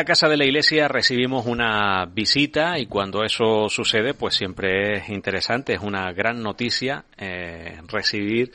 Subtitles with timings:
[0.00, 5.10] La Casa de la Iglesia recibimos una visita y cuando eso sucede pues siempre es
[5.10, 8.50] interesante, es una gran noticia eh, recibir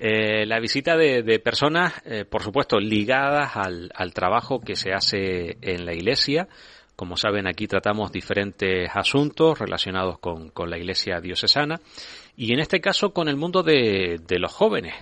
[0.00, 5.86] eh, la visita de, personas, eh, por supuesto, ligadas al, trabajo que se hace en
[5.86, 6.48] la Iglesia.
[6.96, 11.76] Como saben, aquí tratamos diferentes asuntos relacionados con, con, la iglesia diocesana
[12.36, 14.96] y en este caso con el mundo de, de los jóvenes,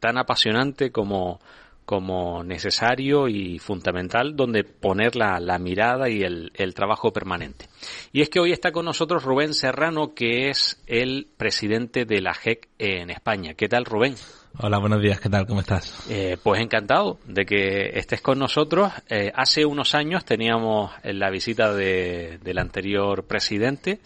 [0.00, 1.40] tan apasionante como,
[1.90, 7.66] como necesario y fundamental donde poner la, la mirada y el, el, trabajo permanente.
[8.12, 12.32] Y es que hoy está con nosotros Rubén Serrano, que es el presidente de la
[12.32, 13.54] JEC en España.
[13.54, 14.14] ¿Qué tal, Rubén?
[14.58, 15.48] Hola, buenos días, ¿qué tal?
[15.48, 16.06] ¿Cómo estás?
[16.08, 18.92] Eh, pues encantado de que estés con nosotros.
[19.08, 23.98] Eh, hace unos años teníamos la visita de, del anterior presidente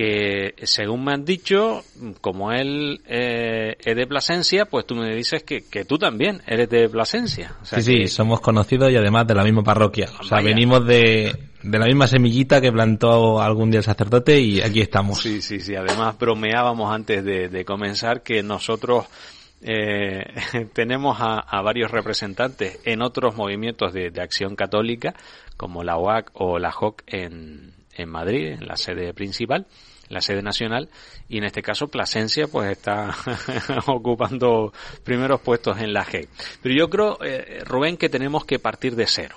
[0.00, 1.84] que según me han dicho,
[2.22, 6.70] como él eh, es de Plasencia, pues tú me dices que, que tú también eres
[6.70, 7.54] de Plasencia.
[7.60, 10.08] sí, sí, somos conocidos y además de la misma parroquia.
[10.18, 14.62] O sea, venimos de, de la misma semillita que plantó algún día el sacerdote y
[14.62, 15.20] aquí estamos.
[15.20, 15.74] Sí, sí, sí.
[15.74, 19.04] Además bromeábamos antes de, de comenzar que nosotros
[19.60, 20.24] eh,
[20.72, 25.12] tenemos a, a, varios representantes en otros movimientos de, de acción católica,
[25.58, 29.66] como la OAC o la JOC en, en Madrid, en la sede principal
[30.10, 30.90] la sede nacional
[31.28, 33.14] y en este caso Plasencia pues está
[33.86, 34.72] ocupando
[35.02, 36.28] primeros puestos en la G.
[36.62, 39.36] Pero yo creo, eh, Rubén, que tenemos que partir de cero.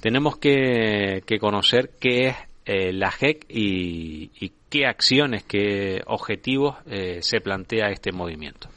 [0.00, 6.76] Tenemos que, que conocer qué es eh, la GEC y, y, qué acciones, qué objetivos
[6.86, 8.68] eh, se plantea este movimiento.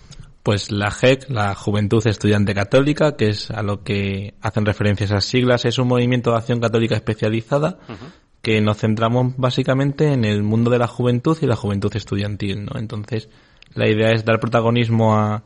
[0.42, 5.26] Pues la GEC, la Juventud Estudiante Católica, que es a lo que hacen referencia esas
[5.26, 10.24] siglas, es un movimiento de acción católica especializada uh -huh que nos centramos básicamente en
[10.24, 12.80] el mundo de la juventud y la juventud estudiantil, ¿no?
[12.80, 13.28] Entonces,
[13.74, 15.42] la idea es dar protagonismo a,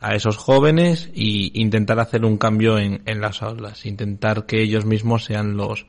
[0.00, 4.86] a esos jóvenes y intentar hacer un cambio en, en las aulas, intentar que ellos
[4.86, 5.84] mismos sean los,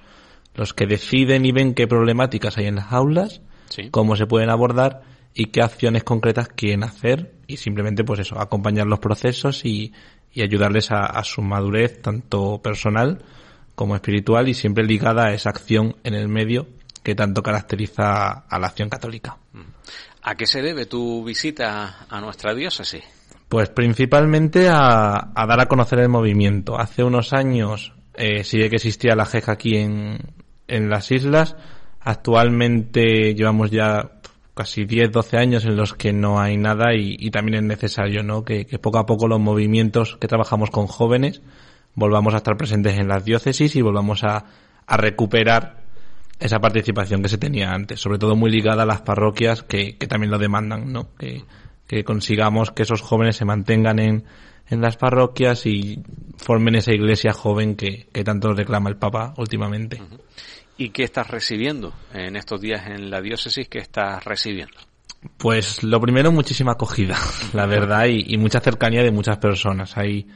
[0.53, 3.89] los que deciden y ven qué problemáticas hay en las aulas, sí.
[3.89, 5.03] cómo se pueden abordar
[5.33, 9.93] y qué acciones concretas quieren hacer y simplemente pues eso, acompañar los procesos y,
[10.33, 13.19] y ayudarles a, a su madurez tanto personal
[13.79, 16.67] como espiritual y siempre ligada a esa acción en el medio
[17.01, 19.37] que tanto caracteriza a la acción católica.
[20.21, 23.05] ¿A qué se debe tu visita a nuestra diócesis?
[23.47, 26.77] Pues principalmente a, a dar a conocer el movimiento.
[26.77, 30.17] Hace unos años eh, sí que existía la JEC aquí en,
[30.67, 31.55] en las islas.
[32.01, 34.11] Actualmente llevamos ya
[34.55, 38.23] casi 10, 12 años en los que no hay nada y, y también es necesario
[38.23, 38.43] ¿no?
[38.43, 41.41] que, que poco a poco los movimientos que trabajamos con jóvenes
[41.95, 44.45] volvamos a estar presentes en las diócesis y volvamos a,
[44.85, 45.79] a recuperar
[46.39, 50.07] esa participación que se tenía antes, sobre todo muy ligada a las parroquias que, que
[50.07, 51.13] también lo demandan, ¿no?
[51.17, 51.43] Que,
[51.85, 54.23] que consigamos que esos jóvenes se mantengan en,
[54.69, 56.01] en las parroquias y
[56.37, 60.01] formen esa iglesia joven que, que tanto reclama el Papa últimamente.
[60.77, 63.67] ¿Y qué estás recibiendo en estos días en la diócesis?
[63.67, 64.77] ¿Qué estás recibiendo?
[65.37, 67.17] Pues lo primero, muchísima acogida,
[67.53, 69.97] la verdad, y, y mucha cercanía de muchas personas.
[69.97, 70.27] Hay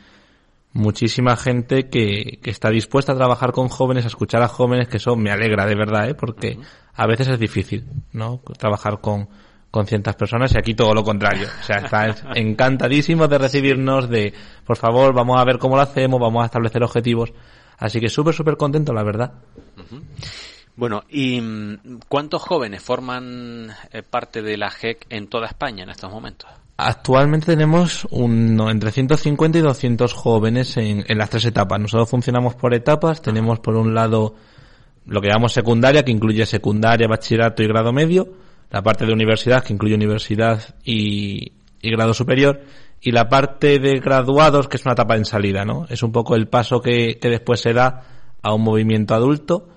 [0.74, 4.98] muchísima gente que, que, está dispuesta a trabajar con jóvenes, a escuchar a jóvenes, que
[4.98, 6.16] eso me alegra de verdad, ¿eh?
[6.16, 6.58] porque
[6.94, 8.42] a veces es difícil, ¿no?
[8.58, 9.30] Trabajar con,
[9.70, 11.48] con ciertas personas y aquí todo lo contrario.
[11.62, 14.34] O sea, están encantadísimos de recibirnos, de,
[14.66, 17.32] por favor, vamos a ver cómo lo hacemos, vamos a establecer objetivos.
[17.78, 19.34] Así que súper, súper contento, la verdad.
[19.78, 20.04] Uh -huh.
[20.76, 21.40] Bueno, ¿y
[22.08, 26.50] cuántos jóvenes forman eh, parte de la GEC en toda España en estos momentos?
[26.76, 31.80] Actualmente tenemos un, entre 150 y 200 jóvenes en, las tres etapas.
[31.80, 33.22] Nosotros funcionamos por etapas.
[33.22, 34.36] Tenemos por un lado
[35.06, 38.34] lo que llamamos secundaria, que incluye secundaria, bachillerato y grado medio.
[38.72, 41.54] La parte de universidad, que incluye universidad y,
[41.84, 42.62] grado superior.
[43.02, 45.86] Y la parte de graduados, que es una etapa en salida, ¿no?
[45.90, 48.02] Es un poco el paso que después se da
[48.42, 49.73] a un movimiento adulto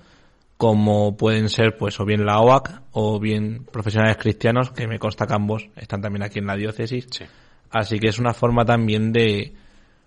[0.57, 5.27] como pueden ser pues o bien la OAC o bien profesionales cristianos, que me consta
[5.27, 7.07] que ambos están también aquí en la diócesis.
[7.11, 7.25] Sí.
[7.69, 9.53] Así que es una forma también de,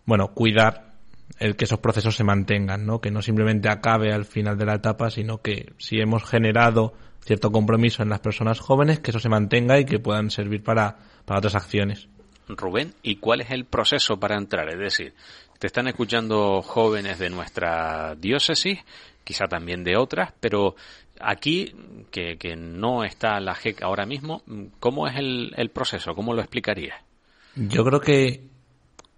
[0.07, 0.91] bueno, cuidar
[1.39, 3.01] el que esos procesos se mantengan, ¿no?
[3.01, 6.95] Que no simplemente acabe al final de la etapa, sino que si hemos generado
[7.25, 10.97] cierto compromiso en las personas jóvenes, que eso se mantenga y que puedan servir para,
[11.25, 12.09] para otras acciones.
[12.57, 14.69] Rubén, ¿y cuál es el proceso para entrar?
[14.69, 15.15] Es decir,
[15.59, 18.79] te están escuchando jóvenes de nuestra diócesis
[19.25, 20.75] quizá también de otras, pero
[21.21, 21.73] aquí,
[22.11, 24.43] que, que no está la GEC ahora mismo,
[24.81, 26.15] ¿cómo es el, el proceso?
[26.15, 26.97] ¿Cómo lo explicarías?
[27.55, 28.49] Yo creo que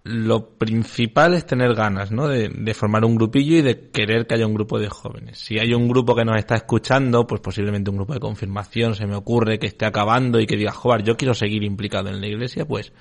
[0.03, 2.27] lo principal es tener ganas, ¿no?
[2.27, 5.39] De, de, formar un grupillo y de querer que haya un grupo de jóvenes.
[5.39, 9.07] Si hay un grupo que nos está escuchando, pues posiblemente un grupo de confirmación, se
[9.07, 12.27] me ocurre que esté acabando y que diga, joder, yo quiero seguir implicado en la
[12.27, 12.91] iglesia, pues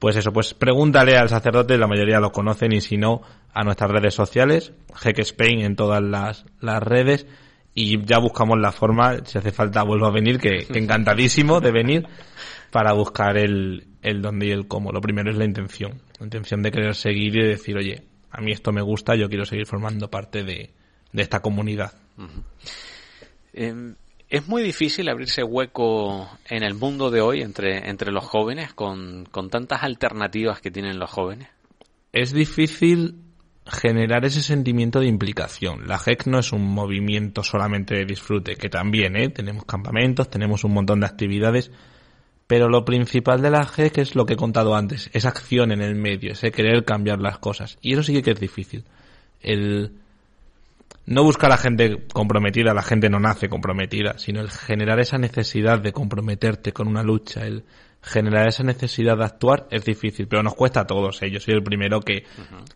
[0.00, 3.20] Pues eso, pues pregúntale al sacerdote, la mayoría lo conocen y si no,
[3.52, 4.72] a nuestras redes sociales,
[5.04, 7.26] Heck Spain en todas las, las redes
[7.74, 12.06] y ya buscamos la forma, si hace falta vuelvo a venir, que, encantadísimo de venir
[12.70, 14.90] para buscar el, el dónde y el cómo.
[14.90, 18.52] Lo primero es la intención, la intención de querer seguir y decir, oye, a mí
[18.52, 20.70] esto me gusta, yo quiero seguir formando parte de,
[21.12, 21.92] de esta comunidad.
[24.30, 29.26] Es muy difícil abrirse hueco en el mundo de hoy entre, entre los jóvenes con,
[29.30, 31.48] con tantas alternativas que tienen los jóvenes.
[32.12, 33.16] Es difícil
[33.66, 35.86] generar ese sentimiento de implicación.
[35.88, 39.28] La GEC no es un movimiento solamente de disfrute, que también, ¿eh?
[39.30, 41.72] Tenemos campamentos, tenemos un montón de actividades,
[42.46, 45.82] pero lo principal de la GEC es lo que he contado antes, esa acción en
[45.82, 47.78] el medio, ese querer cambiar las cosas.
[47.80, 48.84] Y eso sí que es difícil.
[49.40, 49.99] El
[51.06, 55.18] no buscar a la gente comprometida, la gente no nace comprometida, sino el generar esa
[55.18, 57.64] necesidad de comprometerte con una lucha, el
[58.02, 61.20] generar esa necesidad de actuar es difícil, pero nos cuesta a todos.
[61.22, 61.30] ¿eh?
[61.30, 62.24] Yo soy el primero que,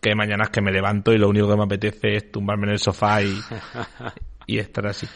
[0.01, 2.73] que mañana es que me levanto y lo único que me apetece es tumbarme en
[2.73, 3.33] el sofá y,
[4.47, 5.07] y estar así.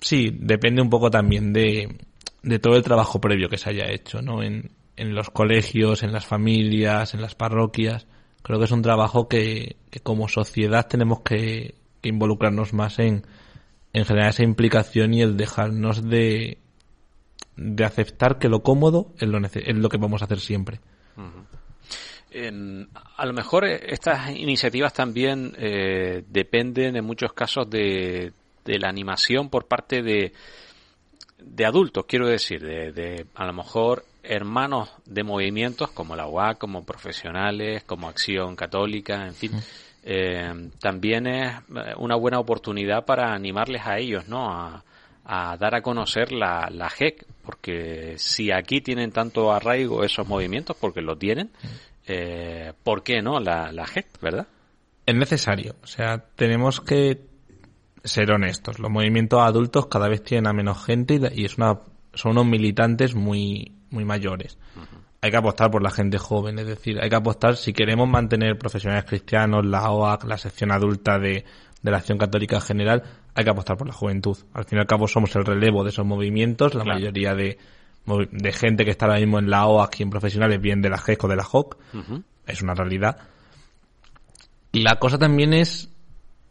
[0.00, 1.96] Sí, depende un poco también de,
[2.42, 4.42] de todo el trabajo previo que se haya hecho, ¿no?
[4.42, 8.06] En, en los colegios, en las familias, en las parroquias.
[8.42, 13.24] Creo que es un trabajo que, que como sociedad tenemos que, que involucrarnos más en,
[13.94, 16.58] en generar esa implicación y el dejarnos de,
[17.56, 20.80] de aceptar que lo cómodo es lo, es lo que vamos a hacer siempre.
[23.16, 28.32] a lo mejor eh, estas iniciativas también eh, dependen en muchos casos de,
[28.64, 30.32] de la animación por parte de,
[31.38, 36.58] de adultos, quiero decir, de, de, a lo mejor hermanos de movimientos como la UAC,
[36.58, 39.52] como profesionales, como Acción Católica, en fin.
[40.02, 41.54] Eh, también es
[41.96, 44.50] una buena oportunidad para animarles a ellos, ¿no?
[44.50, 44.84] A,
[45.24, 50.76] a dar a conocer la, la GEC, porque si aquí tienen tanto arraigo esos movimientos,
[50.78, 51.50] porque lo tienen,
[52.06, 54.46] eh, ¿por qué no la, la GEC, verdad?
[55.06, 57.20] Es necesario, o sea, tenemos que
[58.04, 58.78] ser honestos.
[58.78, 61.78] Los movimientos adultos cada vez tienen a menos gente y, es una,
[62.14, 64.58] son unos militantes muy, muy mayores.
[65.22, 68.58] Hay que apostar por la gente joven, es decir, hay que apostar si queremos mantener
[68.58, 71.44] profesionales cristianos, la OAC, la sección adulta de,
[71.80, 73.02] de la acción católica en general,
[73.34, 74.36] hay que apostar por la juventud.
[74.52, 77.58] Al fin y al cabo somos el relevo de esos movimientos, la mayoría de,
[78.30, 80.98] de gente que está ahora mismo en la OAC y en profesionales bien de la
[80.98, 81.76] GESCO, de la JOC,
[82.46, 83.16] es una realidad.
[84.72, 85.88] Y la cosa también es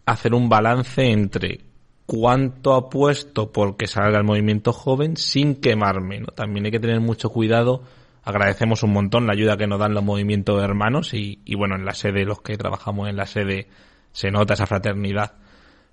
[0.06, 1.62] hacer un balance entre
[2.06, 6.28] cuánto apuesto por que salga el movimiento joven sin quemarme, ¿no?
[6.28, 7.84] También hay que tener mucho cuidado.
[8.24, 11.94] Agradecemos un montón la ayuda que nos dan los movimientos hermanos y, bueno, en la
[11.94, 13.68] sede, los que trabajamos en la sede,
[14.12, 15.34] se nota esa fraternidad.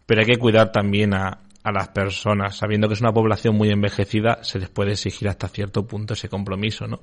[0.05, 3.71] Pero hay que cuidar también a, a las personas, sabiendo que es una población muy
[3.71, 7.01] envejecida, se les puede exigir hasta cierto punto ese compromiso, ¿no?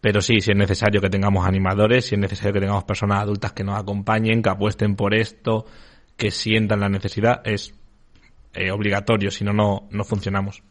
[0.00, 3.52] Pero sí, si es necesario que tengamos animadores, si es necesario que tengamos personas adultas
[3.52, 5.66] que nos acompañen, que apuesten por esto,
[6.16, 7.74] que sientan la necesidad, es
[8.54, 10.62] eh, obligatorio, si no, no funcionamos.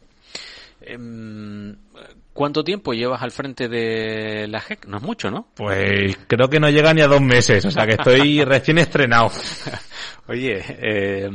[2.39, 4.85] ¿Cuánto tiempo llevas al frente de la GEC?
[4.85, 5.47] No es mucho, ¿no?
[5.57, 9.30] Pues creo que no llega ni a dos meses, o sea que estoy recién estrenado.
[10.25, 11.30] Oye, eh,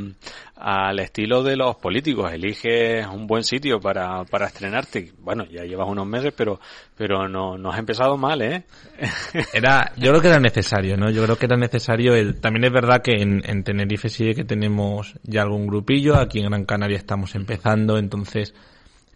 [0.55, 5.11] al estilo de los políticos, eliges un buen sitio para, para estrenarte.
[5.19, 6.59] Bueno, ya llevas unos meses, pero,
[6.97, 8.63] pero no, no has empezado mal, ¿eh?
[9.53, 11.11] Era, yo creo que era necesario, ¿no?
[11.11, 14.43] Yo creo que era necesario el, también es verdad que en, en Tenerife sí que
[14.43, 18.55] tenemos ya algún grupillo, aquí en Gran Canaria estamos empezando, entonces,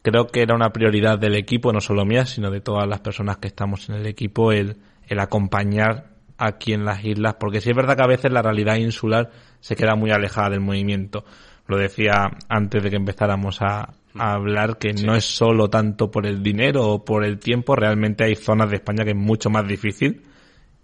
[0.09, 3.37] creo que era una prioridad del equipo, no solo mía, sino de todas las personas
[3.37, 7.75] que estamos en el equipo, el, el acompañar aquí en las islas, porque sí es
[7.75, 11.25] verdad que a veces la realidad insular se queda muy alejada del movimiento.
[11.67, 16.41] Lo decía antes de que empezáramos a, hablar que no es solo tanto por el
[16.41, 20.23] dinero o por el tiempo, realmente hay zonas de España que es mucho más difícil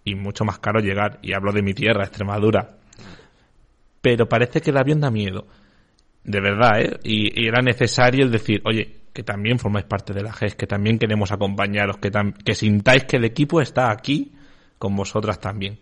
[0.03, 1.19] y mucho más caro llegar.
[1.23, 2.77] Y hablo de mi tierra, Extremadura.
[3.99, 5.47] Pero parece que el avión da miedo.
[6.23, 6.99] De verdad, ¿eh?
[7.03, 10.67] Y, y era necesario el decir, oye, que también formáis parte de la GES, que
[10.67, 12.11] también queremos acompañaros, que,
[12.43, 14.33] que sintáis que el equipo está aquí
[14.77, 15.79] con vosotras también.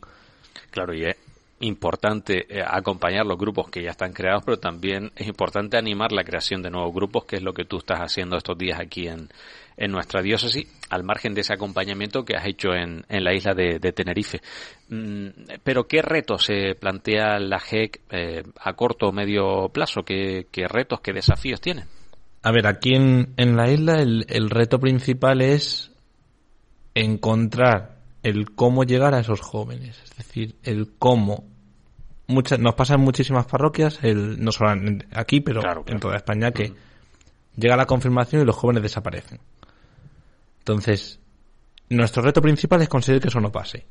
[0.70, 1.18] Claro, y es
[1.62, 6.24] importante eh, acompañar los grupos que ya están creados, pero también es importante animar la
[6.24, 9.30] creación de nuevos grupos, que es lo que tú estás haciendo estos días aquí en,
[9.78, 13.56] en nuestra diócesis, al margen de ese acompañamiento que has hecho en, en la isla
[13.56, 14.42] de, Tenerife.
[14.90, 15.30] Mm,
[15.64, 20.04] pero, ¿qué retos se plantea la GEC eh, a corto o medio plazo?
[20.04, 21.86] ¿Qué, ¿Qué retos, qué desafíos tienen?
[22.44, 25.92] A ver, aquí en, en la isla el, el reto principal es
[26.94, 31.46] encontrar el cómo llegar a esos jóvenes, es decir, el cómo.
[32.28, 34.72] Muchas, nos pasa en muchísimas parroquias, el, no solo
[35.14, 36.74] aquí, pero en toda España, que
[37.56, 39.40] llega la confirmación y los jóvenes desaparecen.
[40.60, 41.20] Entonces,
[41.90, 43.86] Nuestro reto principal es conseguir que eso no pase.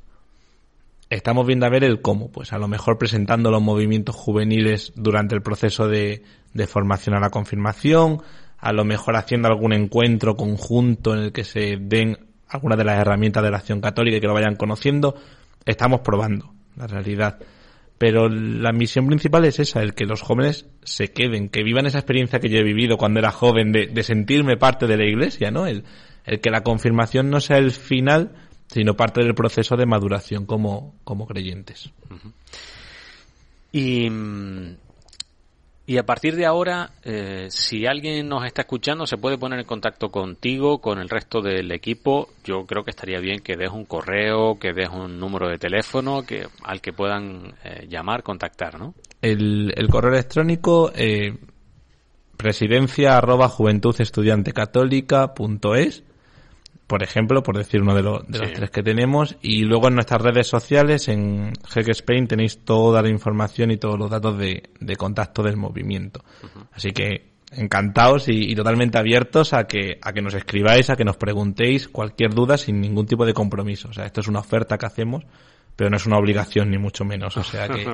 [1.13, 5.35] Estamos viendo a ver el cómo, pues a lo mejor presentando los movimientos juveniles durante
[5.35, 6.23] el proceso de,
[6.55, 8.23] de formación a la confirmación,
[8.57, 12.17] a lo mejor haciendo algún encuentro conjunto en el que se den
[12.49, 15.15] algunas de las herramientas de la acción católica y que lo vayan conociendo.
[15.67, 17.41] Estamos probando la realidad.
[17.99, 21.99] Pero la misión principal es esa, el que los jóvenes se queden, que vivan esa
[21.99, 25.51] experiencia que yo he vivido cuando era joven de, de sentirme parte de la iglesia,
[25.51, 25.67] ¿no?
[25.67, 25.85] El,
[26.25, 28.33] el que la confirmación no sea el final,
[28.73, 31.91] sino parte del proceso de maduración como, como creyentes.
[33.71, 34.75] Y mm,
[35.85, 39.67] y a partir de ahora, eh, si alguien nos está escuchando, se puede poner en
[39.67, 42.29] contacto contigo, con el resto del equipo.
[42.45, 46.23] Yo creo que estaría bien que des un correo, que des un número de teléfono
[46.23, 48.95] que al que puedan eh, llamar, contactar, ¿no?
[49.21, 51.37] El, el correo electrónico eh,
[52.37, 56.05] presidencia arroba juventudestudiantecatólica.es
[56.93, 59.35] por ejemplo, por decir uno de, los de los tres que tenemos.
[59.41, 63.99] Y luego en nuestras redes sociales, en Heck Spain, tenéis toda la información y todos
[63.99, 66.23] los datos de, de contacto del movimiento.
[66.71, 71.05] Así que encantados y, y, totalmente abiertos a que, a que nos escribáis, a que
[71.05, 73.89] nos preguntéis cualquier duda sin ningún tipo de compromiso.
[73.89, 75.25] O sea, esto es una oferta que hacemos
[75.75, 77.87] pero no es una obligación ni mucho menos, o sea que...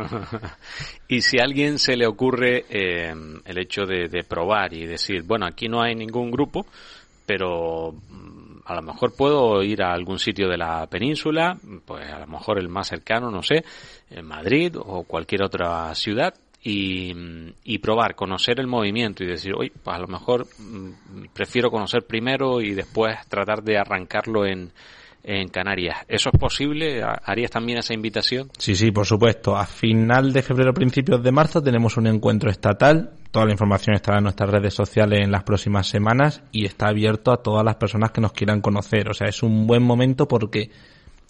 [1.09, 3.15] y si a alguien se le ocurre eh,
[3.45, 6.67] el hecho de, de, probar y decir, bueno, aquí no hay ningún grupo,
[7.25, 7.95] pero
[8.69, 11.57] a lo mejor puedo ir a algún sitio de la península,
[11.87, 13.65] pues a lo mejor el más cercano, no sé,
[14.11, 17.15] en Madrid o cualquier otra ciudad, y,
[17.65, 22.05] y, probar, conocer el movimiento y decir, oye, pues a lo mejor mm, prefiero conocer
[22.05, 24.73] primero y después tratar de arrancarlo en,
[25.23, 25.99] en Canarias.
[26.09, 27.03] ¿Eso es posible?
[27.03, 28.51] ¿Harías también esa invitación?
[28.59, 29.57] Sí, sí, por supuesto.
[29.57, 33.13] A final de febrero, principios de marzo, tenemos un encuentro estatal.
[33.31, 37.31] Toda la información estará en nuestras redes sociales en las próximas semanas y está abierto
[37.31, 39.09] a todas las personas que nos quieran conocer.
[39.11, 40.71] O sea, es un buen momento porque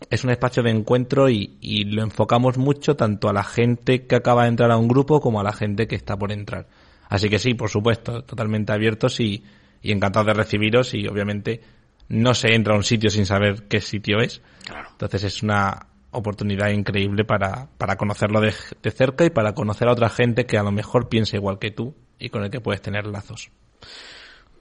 [0.09, 4.15] es un espacio de encuentro y, y lo enfocamos mucho tanto a la gente que
[4.15, 6.69] acaba de entrar a un grupo como a la gente que está por entrar.
[7.09, 9.43] Así que sí, por supuesto, totalmente abiertos y,
[9.83, 11.61] y encantados de recibiros y obviamente
[12.09, 14.41] no se entra a un sitio sin saber qué sitio es.
[14.65, 14.89] Claro.
[14.93, 19.93] Entonces es una oportunidad increíble para, para conocerlo de, de, cerca y para conocer a
[19.93, 22.83] otra gente que a lo mejor piensa igual que tú y con el que puedes
[22.83, 23.51] tener lazos.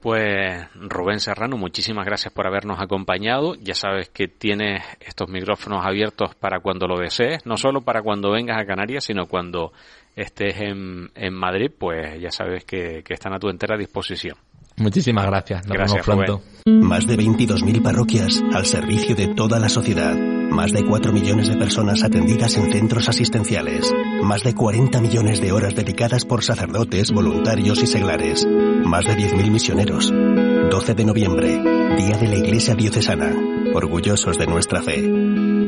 [0.00, 3.56] Pues Rubén Serrano, muchísimas gracias por habernos acompañado.
[3.56, 8.30] Ya sabes que tienes estos micrófonos abiertos para cuando lo desees, no solo para cuando
[8.30, 9.72] vengas a Canarias, sino cuando
[10.14, 14.36] estés en, en Madrid, pues ya sabes que, que están a tu entera disposición.
[14.76, 15.66] Muchísimas gracias.
[15.66, 16.42] Nos gracias, vemos pronto.
[16.64, 16.86] Rubén.
[16.86, 20.14] Más de 22.000 parroquias al servicio de toda la sociedad.
[20.50, 23.92] Más de 4 millones de personas atendidas en centros asistenciales.
[24.22, 28.46] Más de 40 millones de horas dedicadas por sacerdotes, voluntarios y seglares.
[28.84, 30.10] Más de 10.000 misioneros.
[30.10, 31.48] 12 de noviembre,
[31.96, 33.34] Día de la Iglesia Diocesana.
[33.74, 35.08] Orgullosos de nuestra fe.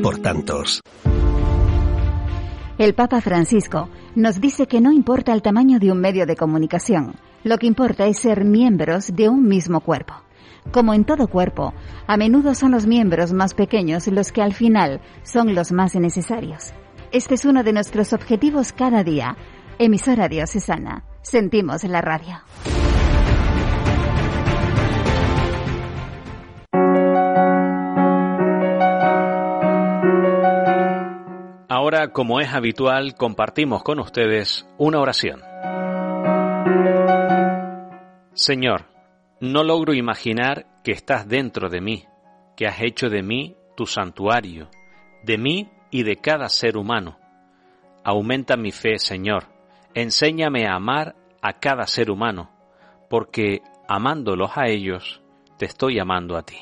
[0.01, 0.81] Por tantos.
[2.77, 7.13] El Papa Francisco nos dice que no importa el tamaño de un medio de comunicación,
[7.43, 10.20] lo que importa es ser miembros de un mismo cuerpo.
[10.71, 11.73] Como en todo cuerpo,
[12.07, 16.73] a menudo son los miembros más pequeños los que al final son los más necesarios.
[17.11, 19.35] Este es uno de nuestros objetivos cada día.
[19.79, 21.03] Emisora Diocesana.
[21.23, 22.41] Sentimos la radio.
[31.67, 35.41] Ahora, como es habitual, compartimos con ustedes una oración.
[38.33, 38.90] Señor,
[39.41, 42.05] no logro imaginar que estás dentro de mí,
[42.55, 44.69] que has hecho de mí tu santuario,
[45.23, 47.17] de mí y de cada ser humano.
[48.03, 49.45] Aumenta mi fe, Señor.
[49.95, 52.51] Enséñame a amar a cada ser humano,
[53.09, 55.23] porque amándolos a ellos,
[55.57, 56.57] te estoy amando a ti.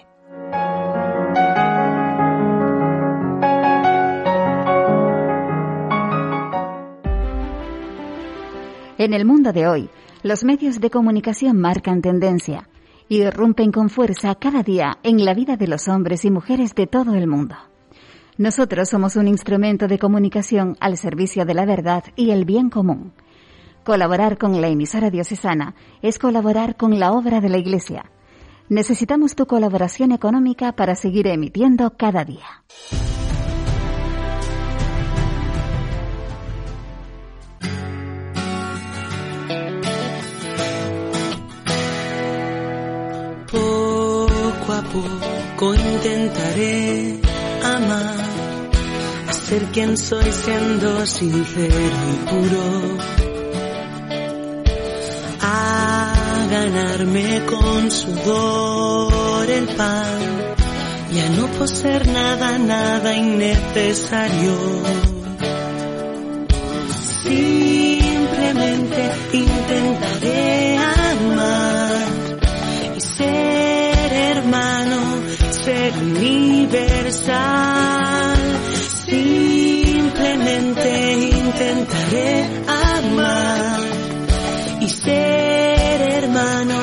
[8.98, 9.90] En el mundo de hoy,
[10.22, 12.68] los medios de comunicación marcan tendencia
[13.08, 16.88] y irrumpen con fuerza cada día en la vida de los hombres y mujeres de
[16.88, 17.56] todo el mundo.
[18.38, 23.14] Nosotros somos un instrumento de comunicación al servicio de la verdad y el bien común.
[23.84, 28.06] Colaborar con la emisora diocesana es colaborar con la obra de la Iglesia.
[28.70, 32.64] Necesitamos tu colaboración económica para seguir emitiendo cada día.
[45.62, 47.20] Intentaré
[47.64, 48.16] amar,
[49.46, 52.98] ser quien soy siendo sincero y puro,
[55.42, 56.14] a
[56.50, 60.20] ganarme con sudor el pan
[61.14, 64.56] y a no supo ser nada, nada innecesario.
[67.24, 70.79] Simplemente intentaré
[75.90, 77.38] ser universal.
[79.06, 83.80] Simplemente intentaré amar
[84.82, 86.80] y ser hermano,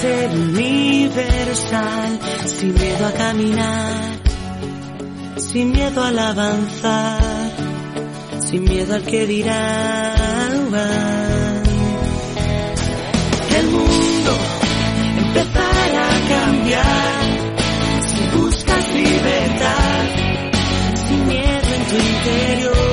[0.00, 4.18] ser universal, sin miedo a caminar,
[5.36, 7.50] sin miedo al avanzar,
[8.40, 10.14] sin miedo al que dirá.
[13.58, 14.32] El mundo
[15.16, 17.23] empezará a cambiar
[18.94, 20.04] libertad,
[21.06, 22.84] sin miedo en tu interior.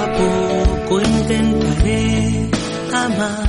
[0.00, 2.50] A poco intentaré
[2.92, 3.48] amar,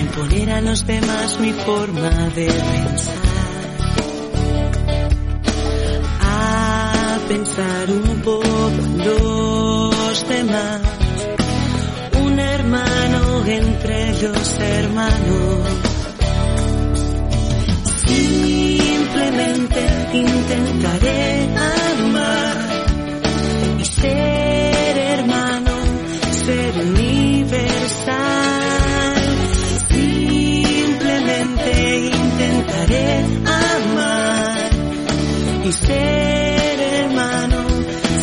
[0.00, 2.11] imponer a los demás mi forma
[35.72, 37.64] ser hermano,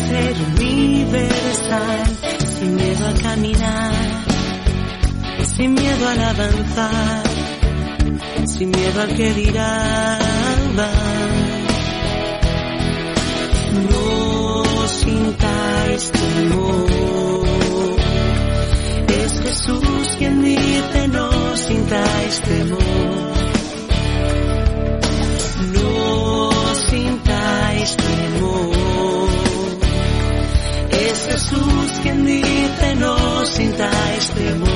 [0.08, 2.04] ser universal,
[2.58, 3.92] sin miedo a caminar,
[5.56, 7.22] sin miedo al avanzar,
[8.46, 10.18] sin miedo al que dirá.
[13.90, 16.90] No sintáis temor.
[19.08, 23.39] Es Jesús quien dice no sintáis temor.
[27.80, 29.28] Sintáis temor.
[30.90, 34.69] Es Jesús quien dice no sintáis temor.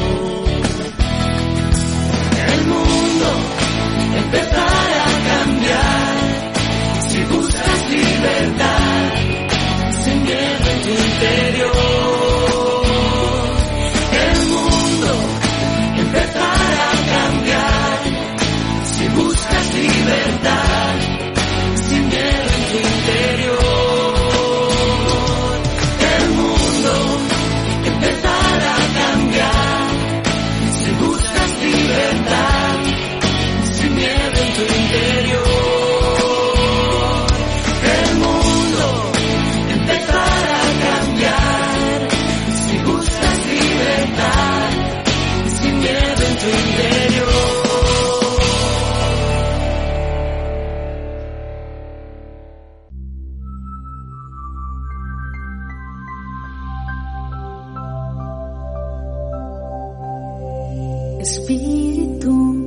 [61.25, 62.64] Espíritu,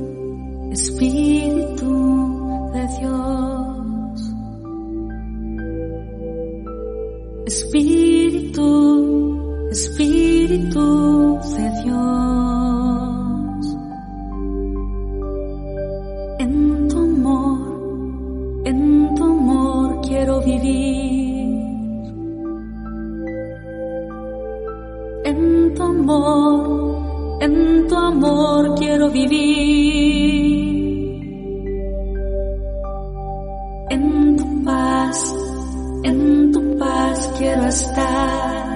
[36.28, 38.66] en tu paz quiero estar.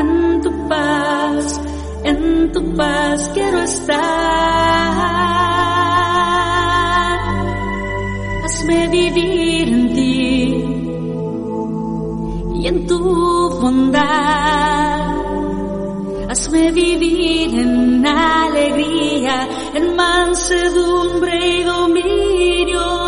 [0.00, 1.60] En tu paz,
[2.10, 4.00] en tu paz quiero estar.
[8.44, 10.34] Hazme vivir en ti
[12.58, 13.00] y en tu
[13.60, 14.02] bondad.
[16.30, 19.36] Hazme vivir en alegría,
[19.78, 23.03] en mansedumbre y dominio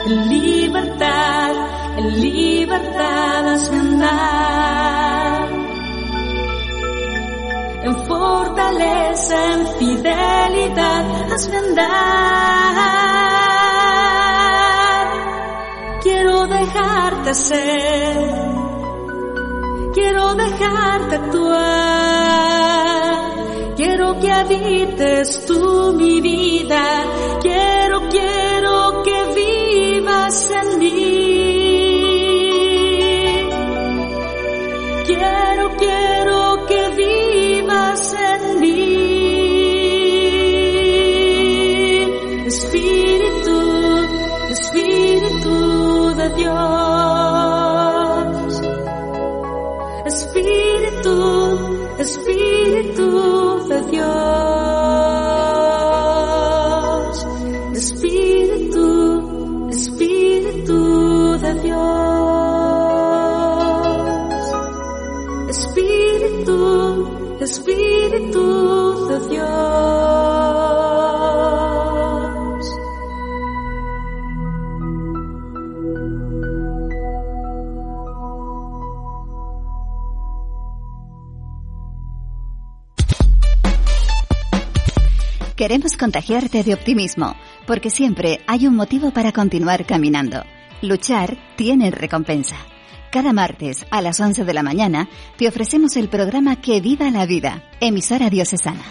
[0.06, 1.54] En libertad,
[1.98, 5.48] en libertad hazme andar.
[7.88, 13.17] en fortaleza, en fidelidad, hazme andar.
[16.60, 18.18] Dejarte ser,
[19.94, 21.56] quiero dejarte actuar,
[23.76, 26.84] quiero que habites tú mi vida,
[27.42, 31.07] quiero, quiero que vivas en mí.
[46.48, 48.28] Dios.
[50.06, 51.16] Espíritu,
[52.00, 52.37] Espíritu
[85.68, 90.46] Queremos contagiarte de optimismo, porque siempre hay un motivo para continuar caminando.
[90.82, 92.56] Luchar tiene recompensa.
[93.12, 97.26] Cada martes a las 11 de la mañana te ofrecemos el programa Que Viva la
[97.26, 98.86] Vida, emisora diocesana.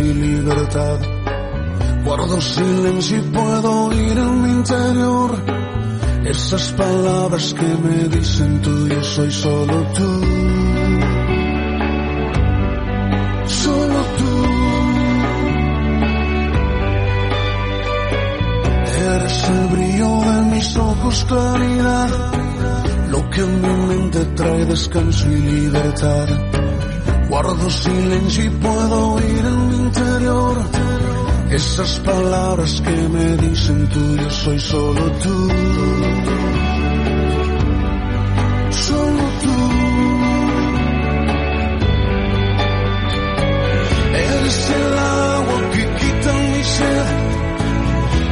[0.00, 0.98] Y libertad.
[2.04, 5.62] Guardo silencio y puedo oír en mi interior
[6.24, 10.20] esas palabras que me dicen tú, yo soy solo tú.
[13.46, 14.32] Solo tú.
[19.14, 22.08] Eres el brillo de mis ojos, claridad
[23.10, 26.28] lo que en mi mente trae descanso y libertad.
[27.42, 30.56] Guardo silencio puedo oír en mi interior
[31.50, 35.48] esas palabras que me dicen tú, yo soy solo tú.
[38.70, 39.56] Solo tú.
[44.14, 47.06] Eres el agua que quita mi sed,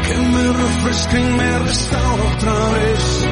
[0.07, 3.27] que me refresca y me restaura otra vez.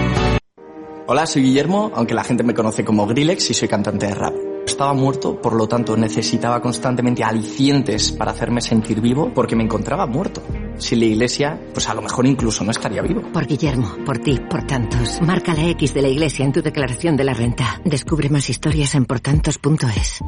[1.07, 4.48] Hola, soy Guillermo, aunque la gente me conoce como Grillex y soy cantante de rap.
[4.79, 10.07] Estaba muerto, por lo tanto necesitaba constantemente alicientes para hacerme sentir vivo porque me encontraba
[10.07, 10.41] muerto.
[10.77, 13.23] Sin la iglesia, pues a lo mejor incluso no estaría vivo.
[13.33, 15.21] Por Guillermo, por ti, por tantos.
[15.21, 17.81] Marca la X de la iglesia en tu declaración de la renta.
[17.85, 20.21] Descubre más historias en portantos.es.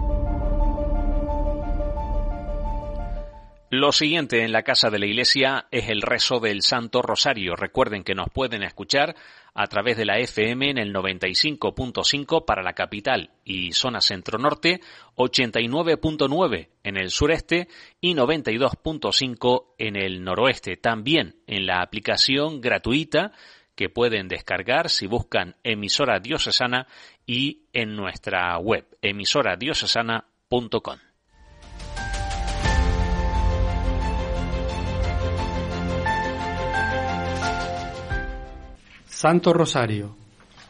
[3.73, 7.55] Lo siguiente en la casa de la iglesia es el rezo del Santo Rosario.
[7.55, 9.15] Recuerden que nos pueden escuchar
[9.55, 14.81] a través de la FM en el 95.5 para la capital y zona centro-norte,
[15.17, 17.69] 89.9 en el sureste
[18.01, 20.77] y 92.5 en el noroeste.
[20.77, 23.33] También en la aplicación gratuita
[23.75, 26.87] que pueden descargar si buscan emisora diocesana
[27.27, 31.10] y en nuestra web emisoradiocesana.com.
[39.21, 40.17] Santo Rosario,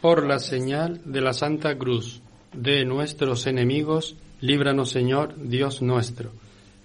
[0.01, 2.21] por la señal de la Santa Cruz
[2.53, 6.33] de nuestros enemigos, líbranos Señor Dios nuestro.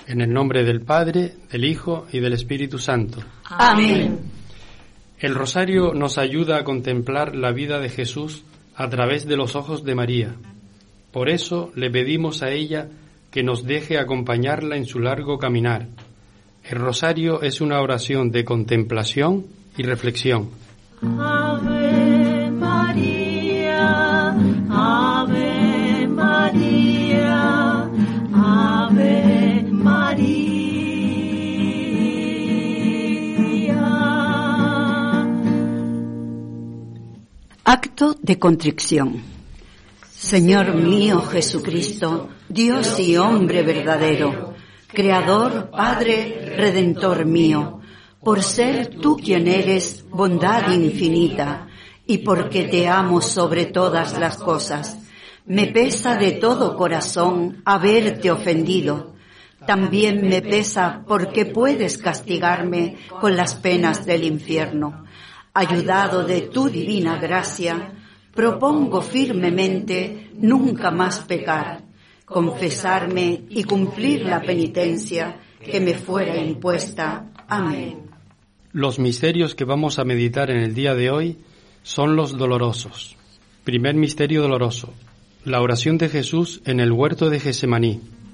[0.06, 3.17] En el nombre del Padre, del Hijo y del Espíritu Santo.
[3.45, 4.19] Amén.
[5.17, 8.43] El rosario nos ayuda a contemplar la vida de Jesús
[8.75, 10.36] a través de los ojos de María.
[11.12, 12.89] Por eso le pedimos a ella
[13.32, 15.88] que nos deje acompañarla en su largo caminar.
[16.63, 20.63] El rosario es una oración de contemplación y reflexión.
[37.68, 39.22] Acto de contrición.
[40.10, 44.54] Señor mío Jesucristo, Dios y hombre verdadero,
[44.88, 47.82] Creador, Padre, Redentor mío,
[48.25, 51.67] por ser tú quien eres bondad infinita
[52.07, 54.97] y porque te amo sobre todas las cosas,
[55.45, 59.13] me pesa de todo corazón haberte ofendido.
[59.67, 65.05] También me pesa porque puedes castigarme con las penas del infierno.
[65.53, 67.93] Ayudado de tu divina gracia,
[68.33, 71.83] propongo firmemente nunca más pecar,
[72.25, 77.31] confesarme y cumplir la penitencia que me fuera impuesta.
[77.47, 78.05] Amén.
[78.75, 81.38] Los misterios que vamos a meditar en el día de hoy
[81.81, 83.15] son los dolorosos.
[83.63, 84.93] Primer misterio doloroso.
[85.45, 88.01] La oración de Jesús en el huerto de Gesemaní.